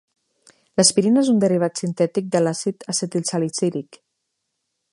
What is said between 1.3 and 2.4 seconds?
un derivat sintètic